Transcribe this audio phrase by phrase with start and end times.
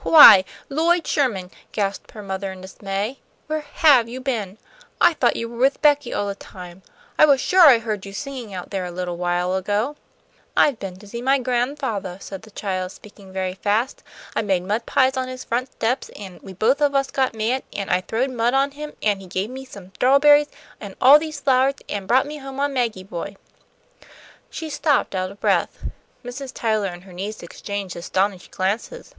[0.00, 3.18] "Why, Lloyd Sherman!" gasped her mother, in dismay.
[3.48, 4.56] "Where have you been?
[4.98, 6.82] I thought you were with Becky all the time.
[7.18, 9.96] I was sure I heard you singing out there a little while ago."
[10.56, 14.02] "I've been to see my gran'fathah," said the child, speaking very fast.
[14.34, 17.62] "I made mud pies on his front 'teps, an' we both of us got mad,
[17.76, 20.48] an' I throwed mud on him, an' he gave me some 'trawberries
[20.80, 23.36] an' all these flowers, an' brought me home on Maggie Boy."
[24.48, 25.84] She stopped out of breath.
[26.24, 26.52] Mrs.
[26.54, 29.14] Tyler and her niece exchanged astonished glances.